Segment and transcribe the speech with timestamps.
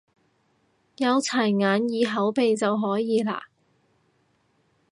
[0.97, 3.49] 有齊眼耳口鼻都可以啦？